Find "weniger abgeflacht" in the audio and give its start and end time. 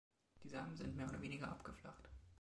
1.21-2.09